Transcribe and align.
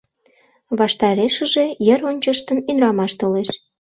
Ваштарешыже, 0.77 1.65
йыр 1.85 2.01
ончыштын, 2.09 2.57
ӱдрамаш 2.69 3.11
толеш. 3.19 3.49